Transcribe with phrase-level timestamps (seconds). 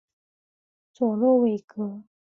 [0.93, 2.01] 佐洛韦格。